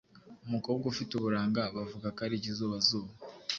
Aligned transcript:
Umukobwa 0.45 0.83
ufite 0.91 1.11
uburanga 1.15 1.61
bavuga 1.75 2.07
ko 2.15 2.19
ari 2.25 2.35
ikizubazuba. 2.39 3.09